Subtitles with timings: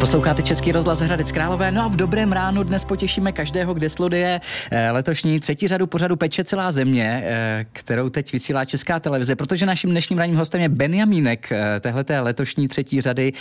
[0.00, 4.40] Posloucháte Český rozhlas Hradec Králové, no a v dobrém ránu dnes potěšíme každého, kde sloduje
[4.70, 9.66] eh, letošní třetí řadu pořadu Peče celá země, eh, kterou teď vysílá Česká televize, protože
[9.66, 13.32] naším dnešním ranním hostem je Benjamínek eh, téhleté letošní třetí řady.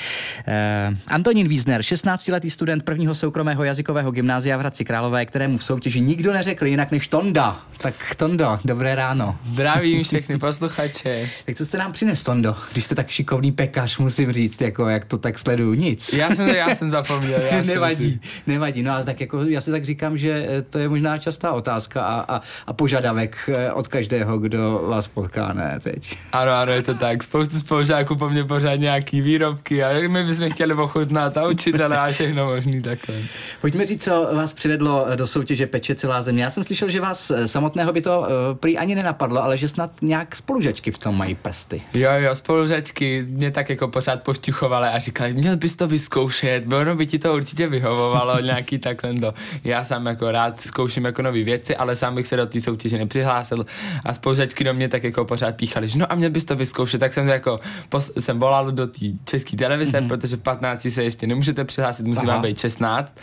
[1.08, 6.34] Antonín Wiesner, 16-letý student prvního soukromého jazykového gymnázia v Hradci Králové, kterému v soutěži nikdo
[6.34, 7.67] neřekl jinak než Tonda.
[7.78, 9.38] Tak Tondo, dobré ráno.
[9.44, 11.30] Zdravím všechny posluchače.
[11.46, 15.06] tak co jste nám přines, Tondo, když jste tak šikovný pekař, musím říct, jako jak
[15.06, 16.14] to tak sleduju, nic.
[16.14, 17.42] Já jsem já jsem zapomněl.
[17.42, 18.42] Já nevadí, jsem si...
[18.48, 18.84] nevadí.
[18.84, 22.04] No ale tak jako já si tak říkám, že eh, to je možná častá otázka
[22.04, 26.18] a, a, a požadavek eh, od každého, kdo vás potká, ne teď.
[26.32, 27.24] Ano, ano, je to tak.
[27.24, 32.08] Spoustu spolužáků po mně pořád nějaký výrobky a my bychom chtěli ochutnat a učitele a
[32.12, 33.16] všechno možný takhle.
[33.62, 36.44] Pojďme říct, co vás přivedlo eh, do soutěže Peče celá země.
[36.44, 37.32] Já jsem slyšel, že vás
[37.78, 41.36] samotného by to uh, prý ani nenapadlo, ale že snad nějak spolužačky v tom mají
[41.36, 41.82] prsty.
[41.94, 46.74] Jo, jo, spolužačky mě tak jako pořád pošťuchovaly a říkali, měl bys to vyzkoušet zkoušet,
[46.74, 49.32] ono by ti to určitě vyhovovalo, nějaký takhle to.
[49.64, 52.98] Já sám jako rád zkouším jako nové věci, ale sám bych se do té soutěže
[52.98, 53.66] nepřihlásil
[54.06, 57.00] a spolužačky do mě tak jako pořád píchali, že no a měl bys to vyzkoušet,
[57.00, 60.08] tak jsem jako, pos, jsem volal do té české televize, mm-hmm.
[60.08, 63.18] protože v 15 se ještě nemůžete přihlásit, musí vám být 16,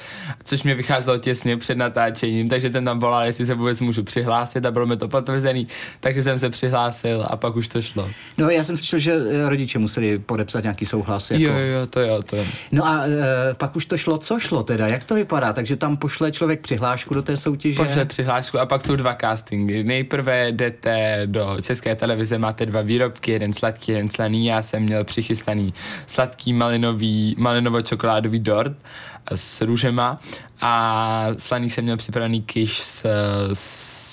[0.45, 4.34] což mě vycházelo těsně před natáčením, takže jsem tam volal, jestli se vůbec můžu přihlásit
[4.35, 5.69] a bylo mi to potvrzený,
[6.01, 8.11] takže jsem se přihlásil a pak už to šlo.
[8.39, 11.31] No já jsem slyšel, že eh, rodiče museli podepsat nějaký souhlas.
[11.31, 11.45] Jako...
[11.45, 12.45] Jo, jo, to jo, to jo.
[12.73, 15.53] No a e, pak už to šlo, co šlo teda, jak to vypadá?
[15.53, 17.85] Takže tam pošle člověk přihlášku do té soutěže?
[17.85, 19.85] Pošle přihlášku a pak jsou dva castingy.
[19.85, 24.47] Nejprve jdete do České televize, máte dva výrobky, jeden sladký, jeden slaný.
[24.47, 25.75] Já jsem měl přichystaný
[26.07, 28.77] sladký malinový, malinovo-čokoládový dort
[29.35, 30.21] s růžema
[30.61, 33.07] a slaný jsem měl připravený kyš s,
[33.53, 34.04] s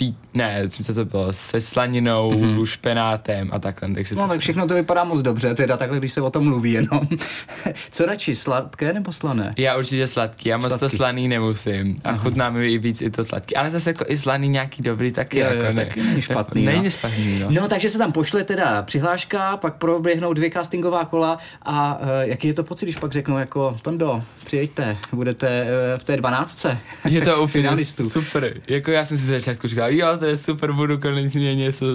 [0.00, 2.64] fí, ne, myslím, že to bylo se slaninou, mm-hmm.
[2.64, 3.94] špenátem a takhle.
[3.94, 6.72] Takže no, tak všechno to vypadá moc dobře, teda takhle, když se o tom mluví
[6.72, 7.00] jenom.
[7.90, 9.54] Co radši, sladké nebo slané?
[9.58, 11.96] Já určitě sladký, já moc to slaný nemusím.
[12.04, 12.18] A uh-huh.
[12.18, 13.56] chutná mi i víc i to sladký.
[13.56, 15.38] Ale zase jako i slaný nějaký dobrý taky.
[15.38, 15.86] Jo, jako jo, ne.
[15.86, 16.64] taky není špatný.
[16.70, 16.90] Není no.
[16.90, 17.50] špatný, no.
[17.50, 17.68] no.
[17.68, 22.54] takže se tam pošle teda přihláška, pak proběhnou dvě castingová kola a uh, jaký je
[22.54, 26.78] to pocit, když pak řeknou jako Tondo, přijďte, budete uh, v té dvanáctce.
[27.08, 28.54] Je to úplně super.
[28.68, 31.86] Jako já jsem si začátku říkal, jo, to je super, budu konečně něco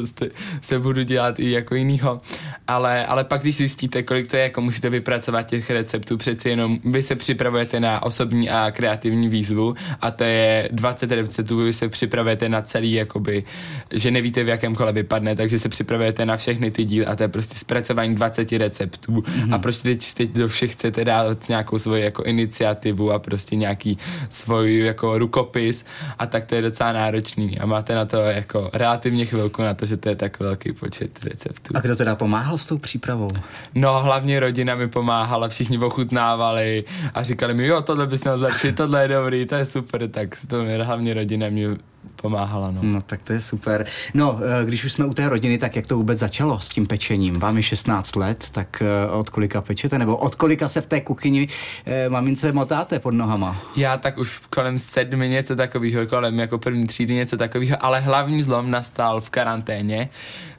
[0.61, 2.21] se budu dělat i jako jinýho.
[2.67, 6.79] Ale, ale pak, když zjistíte, kolik to je, jako musíte vypracovat těch receptů, přeci jenom
[6.83, 11.89] vy se připravujete na osobní a kreativní výzvu a to je 20 receptů, vy se
[11.89, 13.43] připravujete na celý, jakoby,
[13.91, 17.23] že nevíte, v jakém kole vypadne, takže se připravujete na všechny ty díly a to
[17.23, 19.55] je prostě zpracování 20 receptů mm-hmm.
[19.55, 23.97] a prostě teď, teď do všech chcete dát nějakou svoji jako iniciativu a prostě nějaký
[24.29, 25.85] svůj jako rukopis
[26.19, 29.85] a tak to je docela náročný a máte na to jako relativně chvilku na to,
[29.85, 31.73] že to je tak velký počet receptů.
[31.77, 33.29] A kdo teda pomáhal s tou přípravou?
[33.75, 38.75] No, hlavně rodina mi pomáhala, všichni ochutnávali a říkali mi, jo, tohle bys měl zlepšit,
[38.75, 41.67] tohle je dobrý, to je super, tak to mi hlavně rodina mě
[42.15, 42.71] pomáhala.
[42.71, 42.79] No.
[42.83, 43.85] no tak to je super.
[44.13, 46.87] No, eh, když už jsme u té rodiny, tak jak to vůbec začalo s tím
[46.87, 47.39] pečením?
[47.39, 49.99] Vám je 16 let, tak eh, od kolika pečete?
[49.99, 51.47] Nebo od kolika se v té kuchyni
[51.85, 53.57] eh, mamince motáte pod nohama?
[53.77, 58.43] Já tak už kolem sedmi něco takového, kolem jako první třídy něco takového, ale hlavní
[58.43, 60.09] zlom nastal v karanténě.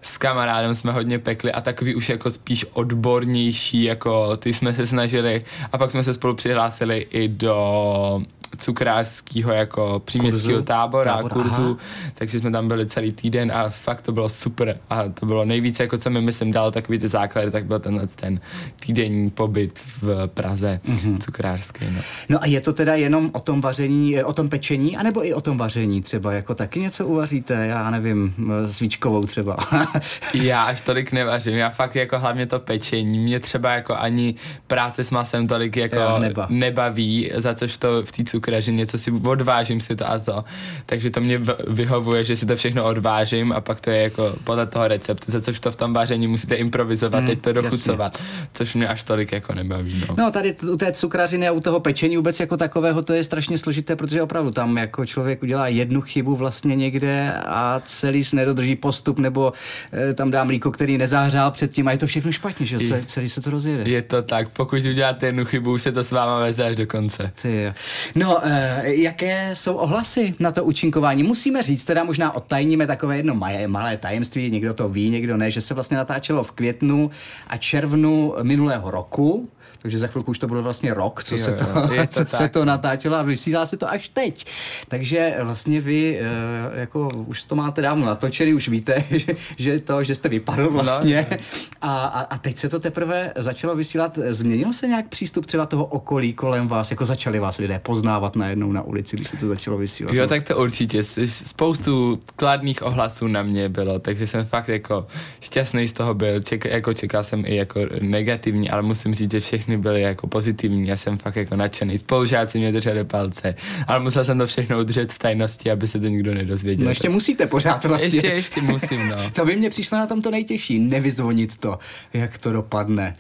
[0.01, 4.87] S kamarádem jsme hodně pekli a takový už jako spíš odbornější, jako ty jsme se
[4.87, 8.23] snažili a pak jsme se spolu přihlásili i do
[8.59, 11.77] cukrářského jako příměstského tábora, Tábor, kurzu, aha.
[12.15, 15.83] takže jsme tam byli celý týden a fakt to bylo super a to bylo nejvíce,
[15.83, 18.41] jako co mi myslím dalo takový ty základy, tak byl tenhle ten
[18.87, 21.19] týdenní pobyt v Praze mm-hmm.
[21.19, 21.85] cukrářský.
[21.97, 22.01] No.
[22.29, 25.41] no a je to teda jenom o tom vaření, o tom pečení, anebo i o
[25.41, 28.35] tom vaření třeba, jako taky něco uvaříte, já nevím,
[28.67, 29.57] svíčkovou třeba.
[30.35, 34.35] já až tolik nevařím, já fakt jako hlavně to pečení, mě třeba jako ani
[34.67, 36.47] práce s masem tolik jako jo, neba.
[36.51, 38.25] nebaví, za což to v té
[38.61, 40.45] že něco si odvážím si to a to.
[40.87, 44.67] Takže to mě vyhovuje, že si to všechno odvážím a pak to je jako podle
[44.67, 48.49] toho receptu, za což to v tom vážení musíte improvizovat, mm, teď to dochucovat, jasně.
[48.53, 50.05] což mě až tolik jako nebaví.
[50.09, 50.15] No.
[50.19, 53.59] no tady u té cukrařiny a u toho pečení vůbec jako takového to je strašně
[53.59, 58.77] složité, protože opravdu tam jako člověk udělá jednu chybu vlastně někde a celý se nedodrží
[58.77, 59.53] postup nebo
[59.93, 63.29] e, tam dá mlíko, který nezahřál předtím a je to všechno špatně, že je, celý
[63.29, 63.91] se to rozjede.
[63.91, 67.33] Je to tak, pokud uděláte jednu chybu, se to s váma veze až do konce.
[67.43, 67.73] Ty jo.
[68.15, 68.43] No, uh,
[68.85, 71.23] jaké jsou ohlasy na to účinkování?
[71.23, 75.51] Musíme říct, teda možná odtajníme takové jedno malé, malé tajemství, někdo to ví, někdo ne,
[75.51, 77.11] že se vlastně natáčelo v květnu
[77.47, 79.49] a červnu minulého roku
[79.83, 81.65] takže za chvilku už to bylo vlastně rok, co jo, se to,
[81.95, 84.47] jo, to co se to natáčelo a vysílá se to až teď.
[84.89, 90.05] Takže vlastně vy eh, jako už to máte dávno natočený, už víte, že, že to,
[90.05, 91.37] že jste vypadl vlastně no,
[91.81, 94.19] a, a, a teď se to teprve začalo vysílat.
[94.29, 98.73] Změnil se nějak přístup třeba toho okolí kolem vás, jako začali vás lidé poznávat najednou
[98.73, 100.15] na ulici, když se to začalo vysílat?
[100.15, 101.03] Jo, tak to určitě.
[101.27, 105.07] Spoustu kladných ohlasů na mě bylo, takže jsem fakt jako
[105.41, 106.41] šťastný z toho byl.
[106.41, 110.89] Ček, jako čekal jsem i jako negativní, ale musím říct, že všechny byly jako pozitivní.
[110.89, 111.99] Já jsem fakt jako nadšený.
[111.99, 113.55] Spolužáci mě drželi palce,
[113.87, 116.85] ale musel jsem to všechno udržet v tajnosti, aby se to nikdo nedozvěděl.
[116.85, 118.07] No ještě musíte pořád vlastně.
[118.07, 119.17] Ještě, ještě musím, no.
[119.35, 121.79] to by mě přišlo na tom to nejtěžší, nevyzvonit to,
[122.13, 123.15] jak to dopadne.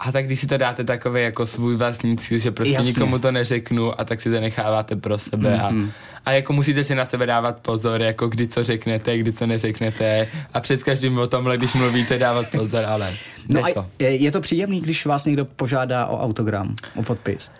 [0.00, 2.88] A tak když si to dáte takový jako svůj vlastní cíl, že prostě Jasně.
[2.88, 5.88] nikomu to neřeknu a tak si to necháváte pro sebe mm-hmm.
[5.88, 5.92] a,
[6.26, 10.28] a jako musíte si na sebe dávat pozor, jako kdy co řeknete, kdy co neřeknete
[10.54, 13.14] a před každým o tomhle, když mluvíte, dávat pozor, ale
[13.48, 13.68] No a
[13.98, 17.50] je, je to příjemný, když vás někdo požádá o autogram, o podpis?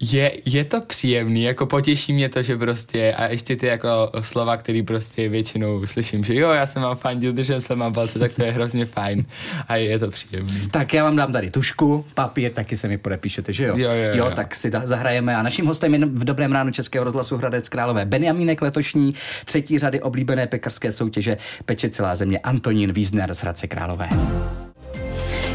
[0.00, 4.56] Je, je to příjemný, jako potěší mě to, že prostě a ještě ty jako slova,
[4.56, 8.32] které prostě většinou slyším, že jo, já jsem vám fandil, držel jsem vám palce, tak
[8.32, 9.24] to je hrozně fajn
[9.68, 10.68] a je to příjemný.
[10.70, 13.76] Tak já vám dám tady tušku, papír, taky se mi podepíšete, že jo?
[13.76, 14.16] Jo, jo, jo.
[14.16, 17.68] jo tak si da- zahrajeme a naším hostem je v dobrém ránu Českého rozhlasu Hradec
[17.68, 19.14] Králové Benjamínek letošní
[19.44, 24.08] třetí řady oblíbené pekarské soutěže Peče celá země Antonín Wiesner z Hradce Králové.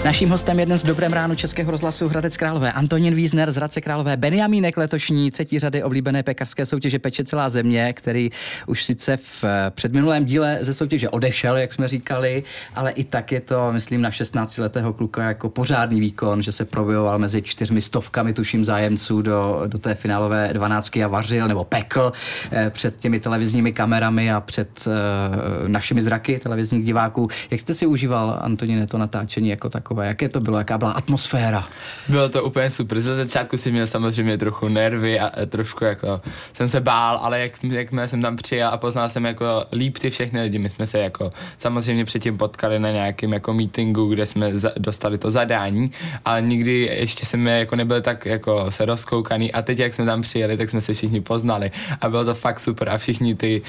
[0.05, 3.81] Naším hostem je dnes v dobrém ránu Českého rozhlasu Hradec Králové Antonín Wiesner z Hradce
[3.81, 8.29] Králové Benjamínek letošní třetí řady oblíbené pekarské soutěže Peče celá země, který
[8.67, 12.43] už sice v eh, předminulém díle ze soutěže odešel, jak jsme říkali,
[12.75, 17.19] ale i tak je to, myslím, na 16-letého kluka jako pořádný výkon, že se probojoval
[17.19, 22.13] mezi čtyřmi stovkami, tuším, zájemců do, do té finálové dvanáctky a vařil nebo pekl
[22.51, 27.27] eh, před těmi televizními kamerami a před eh, našimi zraky televizních diváků.
[27.51, 29.94] Jak jste si užíval, Antoníne, to natáčení jako takové?
[29.95, 30.07] Takové?
[30.07, 30.57] Jaké to bylo?
[30.57, 31.63] Jaká byla atmosféra?
[32.07, 32.99] Bylo to úplně super.
[32.99, 36.21] Za začátku jsem měl samozřejmě trochu nervy a trošku jako
[36.53, 40.09] jsem se bál, ale jak, jak jsem tam přijel a poznal jsem jako líp ty
[40.09, 40.59] všechny lidi.
[40.59, 45.17] My jsme se jako samozřejmě předtím potkali na nějakém jako meetingu, kde jsme za, dostali
[45.17, 45.91] to zadání,
[46.25, 50.21] ale nikdy ještě jsme jako nebyli tak jako se rozkoukaný a teď jak jsme tam
[50.21, 51.71] přijeli, tak jsme se všichni poznali
[52.01, 53.61] a bylo to fakt super a všichni ty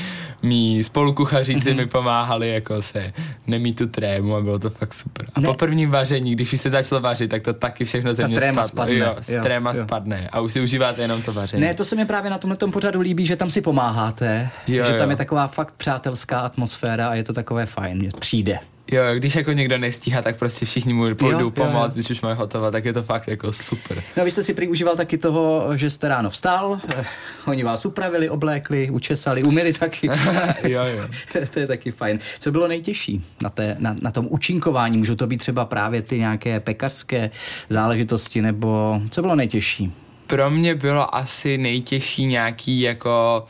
[0.43, 1.77] mý spolukuchaříci mm-hmm.
[1.77, 3.13] mi pomáhali jako se
[3.47, 5.27] nemít tu trému a bylo to fakt super.
[5.35, 5.49] A ne.
[5.49, 8.41] po prvním vaře vaření, když už se začalo vařit, tak to taky všechno ze mě
[8.41, 8.65] spadne.
[8.65, 8.95] spadne.
[8.95, 9.85] Jo, jo, tréma jo.
[9.85, 11.63] spadne a už si užíváte jenom to vaření.
[11.63, 14.85] Ne, to se mi právě na tomhle tom pořadu líbí, že tam si pomáháte, jo,
[14.85, 15.11] že tam jo.
[15.11, 18.59] je taková fakt přátelská atmosféra a je to takové fajn, mě přijde.
[18.93, 22.73] Jo, když jako někdo nestíhá, tak prostě všichni mu půjdu pomoct, když už mají hotovat,
[22.73, 24.03] tak je to fakt jako super.
[24.17, 27.05] No vy jste si prý užíval taky toho, že jste ráno vstal, eh,
[27.47, 30.07] oni vás upravili, oblékli, učesali, umili taky.
[30.63, 31.09] jo, jo.
[31.33, 32.19] to, to, je taky fajn.
[32.39, 34.99] Co bylo nejtěžší na, té, na, na tom účinkování?
[34.99, 37.31] Můžou to být třeba právě ty nějaké pekařské
[37.69, 39.93] záležitosti, nebo co bylo nejtěžší?
[40.27, 43.47] Pro mě bylo asi nejtěžší nějaký jako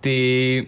[0.00, 0.66] ty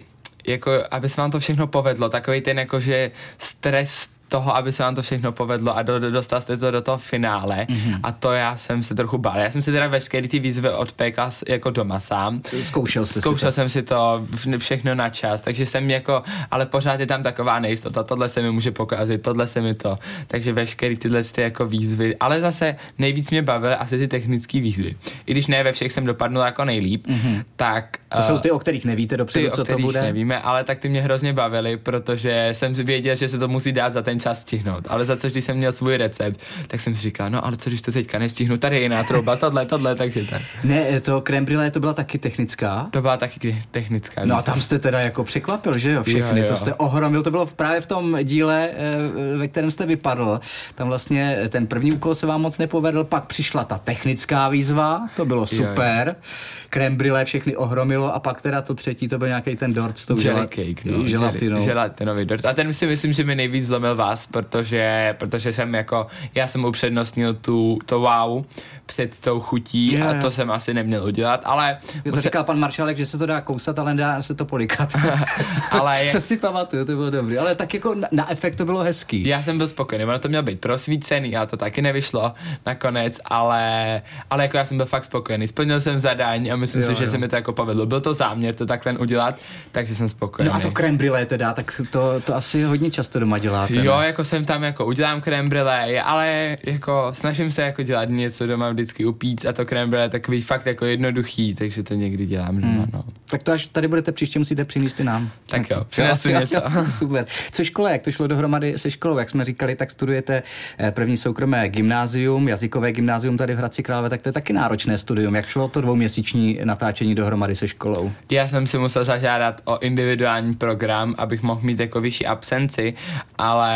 [0.49, 4.95] jako, aby se vám to všechno povedlo, takový ten jakože stres toho, aby se vám
[4.95, 7.99] to všechno povedlo a do, do, dostal jste to do toho finále mm-hmm.
[8.03, 9.39] a to já jsem se trochu bál.
[9.39, 12.41] Já jsem si teda veškeré ty výzvy odpékal jako doma sám.
[12.61, 14.25] Zkoušel jsi Zkoušel si jsem si to
[14.57, 18.51] všechno na čas, takže jsem jako, ale pořád je tam taková nejistota, tohle se mi
[18.51, 23.31] může pokazit, tohle se mi to, takže veškeré tyhle ty jako výzvy, ale zase nejvíc
[23.31, 24.95] mě bavily asi ty technické výzvy.
[25.25, 27.43] I když ne ve všech jsem dopadnul jako nejlíp, mm-hmm.
[27.55, 27.97] tak...
[28.09, 30.01] To uh, jsou ty, o kterých nevíte dopředu, ty, co to bude?
[30.01, 33.93] nevíme, ale tak ty mě hrozně bavily, protože jsem věděl, že se to musí dát
[33.93, 34.83] za ten čas stihnout.
[34.87, 37.69] Ale za co, když jsem měl svůj recept, tak jsem si říkal, no ale co,
[37.69, 40.41] když to teďka nestihnu, tady je jiná trouba, tohle, tohle, takže tak.
[40.63, 42.87] Ne, to creme brûlée, to byla taky technická.
[42.91, 44.25] To byla taky technická.
[44.25, 46.51] No a tam jste teda jako překvapil, že jo, všechny, jo, jo.
[46.51, 50.39] to jste ohromil, to bylo právě v tom díle, eh, ve kterém jste vypadl.
[50.75, 55.25] Tam vlastně ten první úkol se vám moc nepovedl, pak přišla ta technická výzva, to
[55.25, 56.07] bylo super.
[56.07, 56.29] Jo, jo.
[56.69, 60.05] Creme brûlée všechny ohromilo a pak teda to třetí, to byl nějaký ten dort s
[60.05, 61.61] tou jelly cake, no, želatinou.
[61.61, 62.45] Želatinový dort.
[62.45, 66.65] A ten si myslím, že mi nejvíc zlomil vás, protože, protože jsem jako, já jsem
[66.65, 68.45] upřednostnil tu, to wow
[68.89, 70.17] před tou chutí yeah.
[70.17, 71.77] a to jsem asi neměl udělat, ale...
[72.03, 72.21] To musel...
[72.21, 74.93] říkal pan Maršalek, že se to dá kousat, ale dá se to polikat.
[75.71, 76.11] ale je...
[76.11, 79.27] Co si pamatuju, to bylo dobrý, ale tak jako na, na efekt to bylo hezký.
[79.27, 82.33] Já jsem byl spokojený, ono to mělo být prosvícený a to taky nevyšlo
[82.65, 85.47] nakonec, ale, ale jako já jsem byl fakt spokojený.
[85.47, 87.09] Splnil jsem zadání a myslím jo, si, že jo.
[87.09, 87.85] se mi to jako povedlo.
[87.85, 89.35] byl to záměr to takhle udělat,
[89.71, 90.49] takže jsem spokojený.
[90.49, 93.75] No a to krem brûlée teda, tak to, to asi hodně často doma děláte.
[93.75, 94.07] Jo, ne?
[94.07, 98.73] jako jsem tam jako udělám krem brûlée, ale jako snažím se jako dělat něco doma
[98.79, 102.73] vždycky upít a to brûlée je takový fakt jako jednoduchý, takže to někdy dělám doma,
[102.73, 102.89] hmm.
[102.93, 103.03] no.
[103.29, 105.31] Tak to až tady budete příště musíte přinést i nám.
[105.45, 106.61] Tak jo, přinesu něco.
[106.97, 107.25] Super.
[107.51, 110.43] Co škole, jak to šlo dohromady se školou, jak jsme říkali, tak studujete
[110.79, 114.97] eh, první soukromé gymnázium, jazykové gymnázium tady v Hradci Králové, tak to je taky náročné
[114.97, 115.35] studium.
[115.35, 118.11] Jak šlo to dvouměsíční natáčení dohromady se školou?
[118.31, 122.93] Já jsem si musel zažádat o individuální program, abych mohl mít jako vyšší absenci,
[123.37, 123.73] ale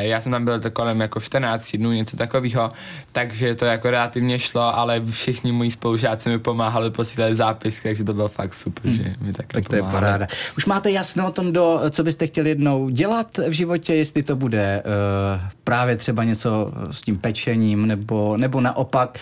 [0.00, 2.72] já jsem tam byl to kolem jako 14 dnů, něco takového,
[3.12, 8.14] takže to jako relativně šlo, ale všichni moji spolužáci mi pomáhali, posílali zápis, takže to
[8.14, 8.94] bylo fakt super, hmm.
[8.94, 10.26] že mi tak Tak to je paráda.
[10.56, 14.36] Už máte jasno o tom, do, co byste chtěli jednou dělat v životě, jestli to
[14.36, 19.18] bude uh, právě třeba něco s tím pečením, nebo, nebo naopak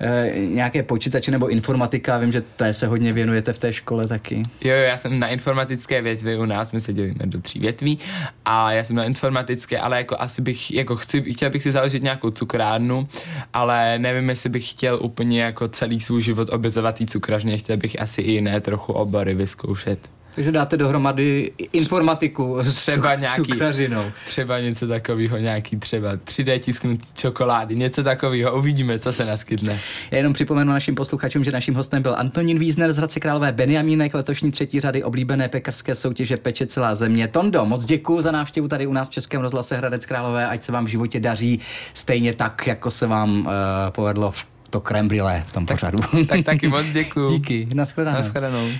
[0.00, 4.42] uh, nějaké počítače nebo informatika, vím, že té se hodně věnujete v té škole taky.
[4.64, 7.98] Jo, jo, já jsem na informatické větvi u nás, my se dělíme do tří větví
[8.44, 12.02] a já jsem na informatické, ale jako asi bych, jako chci, chtěl bych si založit
[12.02, 13.08] nějakou cukrárnu,
[13.52, 18.00] ale nevím, jestli bych chtěl úplně jako celý svůj život obětovat tý cukrařně, chtěl bych
[18.00, 20.19] asi i jiné trochu obory vyzkoušet.
[20.34, 24.04] Takže dáte dohromady informatiku třeba s nějaký, cukrařinou.
[24.26, 29.78] Třeba něco takového, nějaký třeba 3D tisknutý čokolády, něco takového, uvidíme, co se naskytne.
[30.10, 34.14] Já jenom připomenu našim posluchačům, že naším hostem byl Antonín Vízner z Hradce Králové, Benjamínek,
[34.14, 37.28] letošní třetí řady oblíbené pekarské soutěže Peče celá země.
[37.28, 40.72] Tondo, moc děkuji za návštěvu tady u nás v Českém rozhlase Hradec Králové, ať se
[40.72, 41.60] vám v životě daří
[41.94, 43.46] stejně tak, jako se vám uh,
[43.90, 44.32] povedlo
[44.70, 45.98] to krem v tom tak, pořadu.
[46.28, 47.28] tak taky moc děkuji.
[47.38, 48.18] Díky, nashledanou.
[48.18, 48.70] nashledanou.